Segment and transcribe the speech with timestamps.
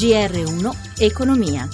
[0.00, 1.68] GR1 Economia.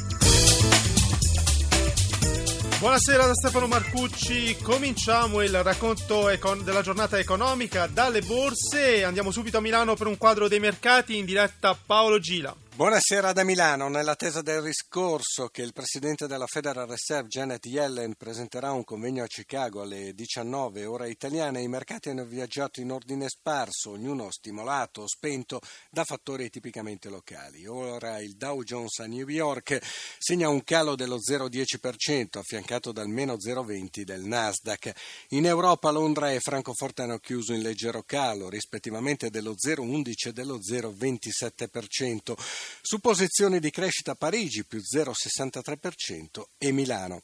[2.80, 9.58] Buonasera da Stefano Marcucci, cominciamo il racconto econ- della giornata economica dalle borse, andiamo subito
[9.58, 12.65] a Milano per un quadro dei mercati in diretta Paolo Gila.
[12.76, 13.88] Buonasera da Milano.
[13.88, 19.26] Nell'attesa del riscorso che il presidente della Federal Reserve Janet Yellen presenterà un convegno a
[19.26, 25.08] Chicago alle 19 ore italiane, i mercati hanno viaggiato in ordine sparso, ognuno stimolato o
[25.08, 25.58] spento
[25.90, 27.66] da fattori tipicamente locali.
[27.66, 29.80] Ora il Dow Jones a New York
[30.18, 34.92] segna un calo dello 0,10%, affiancato dal meno 0,20% del Nasdaq.
[35.28, 40.58] In Europa Londra e Francoforte hanno chiuso in leggero calo, rispettivamente dello 0,11% e dello
[40.58, 42.64] 0,27%.
[42.80, 47.20] Su posizioni di crescita Parigi più 0,63% e Milano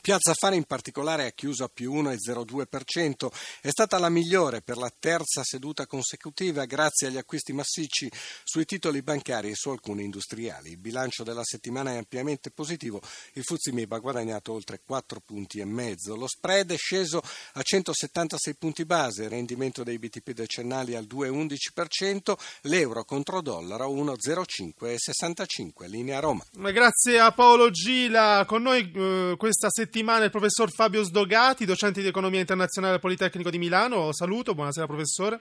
[0.00, 3.28] Piazza Affari in particolare ha chiuso a più 1,02%,
[3.60, 8.10] è stata la migliore per la terza seduta consecutiva grazie agli acquisti massicci
[8.42, 10.70] sui titoli bancari e su alcuni industriali.
[10.70, 13.00] Il bilancio della settimana è ampiamente positivo,
[13.34, 17.22] il Fuzimib ha guadagnato oltre 4 punti e mezzo, lo spread è sceso
[17.52, 25.86] a 176 punti base, il rendimento dei BTP decennali al 2,11%, l'euro contro dollaro 1,0565,
[25.86, 26.44] linea Roma.
[26.50, 32.00] Grazie a Paolo Gila, con noi eh, questa settimana settimana il professor Fabio Sdogati, docente
[32.00, 34.12] di economia internazionale al Politecnico di Milano.
[34.12, 35.40] Saluto, buonasera professore.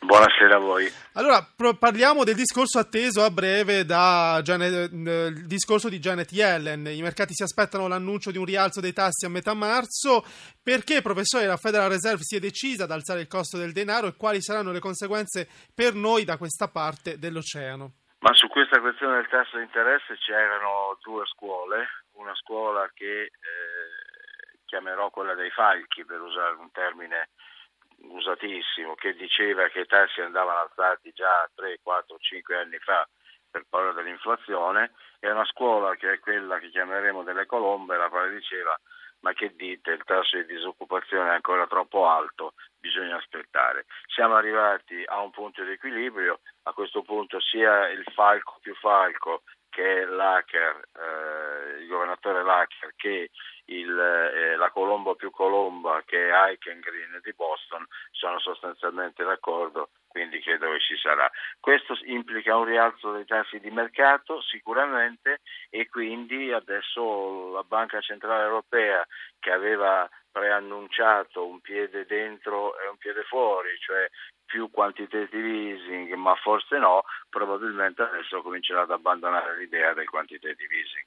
[0.00, 0.90] Buonasera a voi.
[1.12, 1.46] Allora,
[1.78, 6.84] parliamo del discorso atteso a breve da Janet, il discorso di Janet Yellen.
[6.88, 10.24] I mercati si aspettano l'annuncio di un rialzo dei tassi a metà marzo.
[10.60, 14.16] Perché, professore, la Federal Reserve si è decisa ad alzare il costo del denaro e
[14.16, 17.92] quali saranno le conseguenze per noi da questa parte dell'oceano?
[18.20, 21.86] Ma su questa questione del tasso di interesse c'erano due scuole,
[22.20, 23.30] una scuola che eh,
[24.66, 27.30] chiamerò quella dei falchi per usare un termine
[28.02, 33.06] usatissimo, che diceva che i tassi andavano alzati già 3, 4, 5 anni fa
[33.50, 38.30] per paura dell'inflazione, e una scuola che è quella che chiameremo delle colombe, la quale
[38.30, 38.78] diceva
[39.20, 43.86] ma che dite, il tasso di disoccupazione è ancora troppo alto, bisogna aspettare.
[44.06, 49.42] Siamo arrivati a un punto di equilibrio, a questo punto sia il falco più falco
[49.70, 53.30] che è l'hacker, eh, il governatore Lacker, che
[53.66, 60.40] il, eh, la Colombo più Colomba, che è Eichengreen di Boston, sono sostanzialmente d'accordo, quindi
[60.40, 61.30] credo che ci sarà.
[61.60, 68.44] Questo implica un rialzo dei tassi di mercato sicuramente e quindi adesso la Banca Centrale
[68.44, 69.06] Europea
[69.38, 74.08] che aveva preannunciato un piede dentro e un piede fuori, cioè
[74.44, 81.06] più quantitative easing, ma forse no, probabilmente adesso comincerà ad abbandonare l'idea del quantitative easing.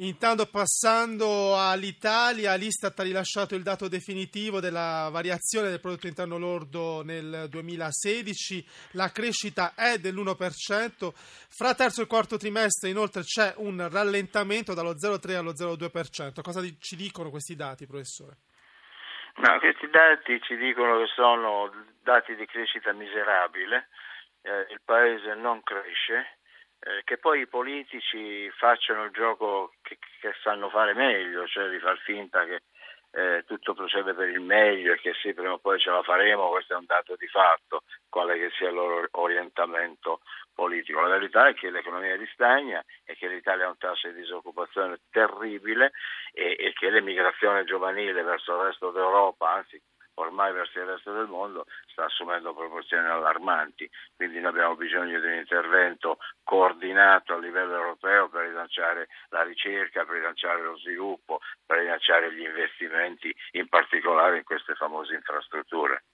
[0.00, 7.02] Intanto passando all'Italia, l'Istat ha rilasciato il dato definitivo della variazione del prodotto interno lordo
[7.02, 11.10] nel 2016, la crescita è dell'1%,
[11.50, 16.42] fra terzo e quarto trimestre inoltre c'è un rallentamento dallo 0,3 allo 0,2%.
[16.42, 18.36] Cosa ci dicono questi dati, professore?
[19.38, 21.72] No, questi dati ci dicono che sono
[22.04, 23.88] dati di crescita miserabile,
[24.42, 26.37] eh, il paese non cresce
[26.80, 31.78] eh, che poi i politici facciano il gioco che, che, sanno fare meglio, cioè di
[31.78, 32.62] far finta che
[33.10, 36.50] eh, tutto procede per il meglio e che sì, prima o poi ce la faremo,
[36.50, 40.20] questo è un dato di fatto, quale che sia il loro orientamento
[40.54, 41.00] politico.
[41.00, 45.92] La verità è che l'economia ristagna e che l'Italia ha un tasso di disoccupazione terribile
[46.32, 49.80] e, e che l'emigrazione giovanile verso il resto d'Europa, anzi
[50.14, 51.64] ormai verso il resto del mondo
[51.98, 58.28] sta assumendo proporzioni allarmanti, quindi noi abbiamo bisogno di un intervento coordinato a livello europeo
[58.28, 64.44] per rilanciare la ricerca, per rilanciare lo sviluppo, per rilanciare gli investimenti, in particolare in
[64.44, 66.04] queste famose infrastrutture.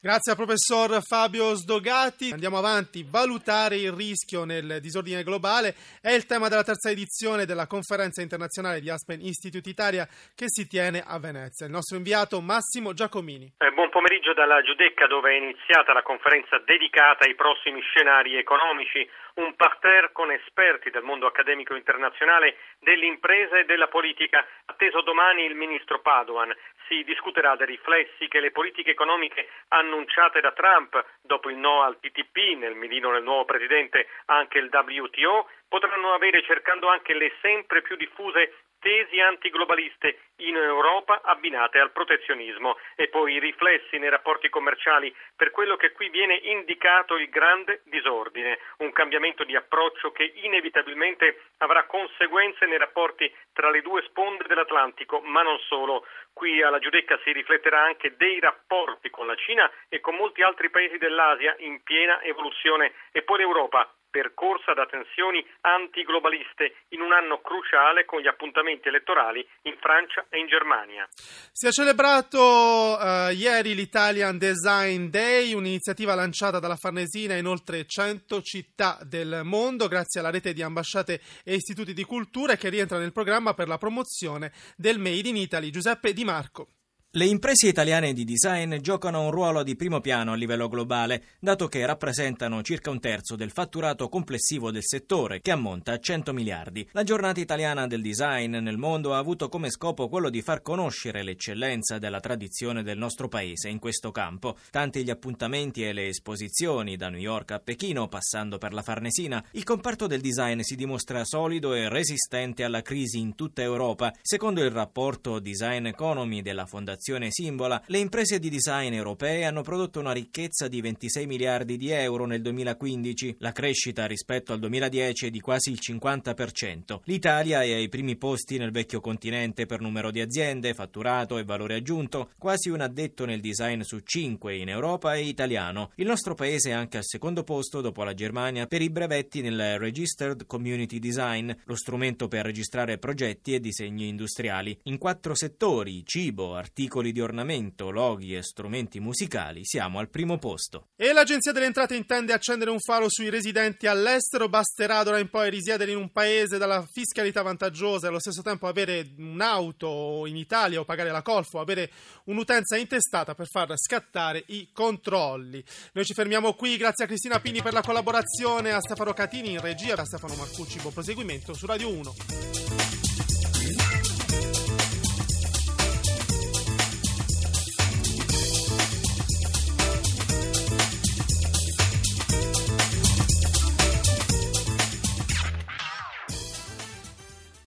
[0.00, 2.30] Grazie al professor Fabio Sdogati.
[2.32, 3.04] Andiamo avanti.
[3.06, 8.80] Valutare il rischio nel disordine globale è il tema della terza edizione della conferenza internazionale
[8.80, 11.66] di Aspen Institute Italia che si tiene a Venezia.
[11.66, 13.52] Il nostro inviato Massimo Giacomini.
[13.58, 19.08] Eh, buon pomeriggio dalla Giudecca dove è iniziata la conferenza dedicata ai prossimi scenari economici,
[19.34, 24.46] un parterre con esperti del mondo accademico internazionale, dell'impresa e della politica.
[24.66, 26.54] Atteso domani il ministro Padoan.
[26.86, 31.98] Si discuterà dei riflessi che le politiche economiche annunciate da Trump dopo il no al
[31.98, 37.82] TTP, nel mirino del nuovo presidente anche il WTO, potranno avere cercando anche le sempre
[37.82, 38.52] più diffuse
[38.84, 42.76] tesi antiglobaliste in Europa abbinate al protezionismo.
[42.96, 47.80] E poi i riflessi nei rapporti commerciali per quello che qui viene indicato il grande
[47.86, 54.44] disordine, un cambiamento di approccio che inevitabilmente avrà conseguenze nei rapporti tra le due sponde
[54.46, 56.06] dell'Atlantico, ma non solo.
[56.34, 60.68] Qui alla Giudecca si rifletterà anche dei rapporti con la Cina e con molti altri
[60.68, 62.92] paesi dell'Asia in piena evoluzione.
[63.12, 69.44] E poi l'Europa percorsa da tensioni antiglobaliste in un anno cruciale con gli appuntamenti elettorali
[69.62, 71.08] in Francia e in Germania.
[71.10, 78.40] Si è celebrato uh, ieri l'Italian Design Day, un'iniziativa lanciata dalla Farnesina in oltre 100
[78.42, 83.12] città del mondo grazie alla rete di ambasciate e istituti di cultura che rientra nel
[83.12, 85.70] programma per la promozione del Made in Italy.
[85.70, 86.68] Giuseppe Di Marco.
[87.16, 91.68] Le imprese italiane di design giocano un ruolo di primo piano a livello globale, dato
[91.68, 96.88] che rappresentano circa un terzo del fatturato complessivo del settore, che ammonta a 100 miliardi.
[96.90, 101.22] La giornata italiana del design nel mondo ha avuto come scopo quello di far conoscere
[101.22, 104.56] l'eccellenza della tradizione del nostro paese in questo campo.
[104.72, 109.40] Tanti gli appuntamenti e le esposizioni, da New York a Pechino, passando per la Farnesina,
[109.52, 114.12] il comparto del design si dimostra solido e resistente alla crisi in tutta Europa.
[114.20, 119.60] Secondo il rapporto Design Economy della Fondazione Fondazione Simbola, le imprese di design europee hanno
[119.60, 125.26] prodotto una ricchezza di 26 miliardi di euro nel 2015, la crescita rispetto al 2010
[125.26, 127.00] è di quasi il 50%.
[127.04, 131.74] L'Italia è ai primi posti nel vecchio continente per numero di aziende, fatturato e valore
[131.74, 135.90] aggiunto, quasi un addetto nel design su cinque in Europa è italiano.
[135.96, 139.78] Il nostro paese è anche al secondo posto dopo la Germania per i brevetti nel
[139.78, 146.54] Registered Community Design, lo strumento per registrare progetti e disegni industriali, in quattro settori, cibo,
[146.54, 150.88] articoli, articoli di ornamento, loghi e strumenti musicali siamo al primo posto.
[150.94, 154.48] E l'Agenzia delle Entrate intende accendere un faro sui residenti all'estero.
[154.48, 158.68] Basterà d'ora in poi risiedere in un paese dalla fiscalità vantaggiosa e allo stesso tempo
[158.68, 161.90] avere un'auto in Italia o pagare la colfo, avere
[162.26, 165.64] un'utenza intestata per far scattare i controlli.
[165.94, 169.60] Noi ci fermiamo qui, grazie a Cristina Pini per la collaborazione, a Stefano Catini in
[169.60, 173.03] regia, a Stefano Marcucci, buon proseguimento su Radio 1.